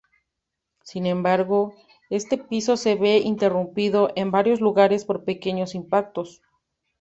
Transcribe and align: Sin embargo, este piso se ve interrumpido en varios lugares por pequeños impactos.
Sin 0.81 1.05
embargo, 1.05 1.75
este 2.09 2.39
piso 2.39 2.75
se 2.75 2.95
ve 2.95 3.19
interrumpido 3.19 4.11
en 4.15 4.31
varios 4.31 4.59
lugares 4.59 5.05
por 5.05 5.25
pequeños 5.25 5.75
impactos. 5.75 6.41